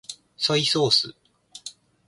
[0.35, 1.15] ソイソース